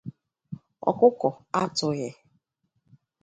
ọkụkọ 0.89 1.29
atụghị'. 1.61 2.11